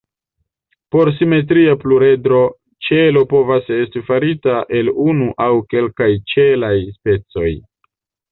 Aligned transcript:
Por 0.93 1.09
simetria 1.17 1.75
pluredro, 1.83 2.39
ŝelo 2.87 3.23
povas 3.35 3.69
esti 3.77 4.03
farita 4.09 4.57
el 4.79 4.91
unu 5.05 5.29
aŭ 5.49 5.53
kelkaj 5.75 6.11
ĉelaj 6.33 6.75
specoj. 6.97 7.53